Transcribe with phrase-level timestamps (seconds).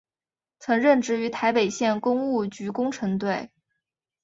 [0.57, 3.51] 曾任职于台北县工务局工程队。